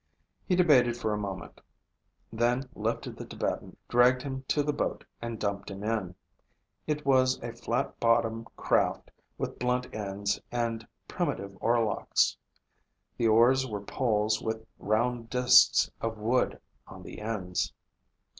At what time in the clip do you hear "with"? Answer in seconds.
9.37-9.59, 14.41-14.65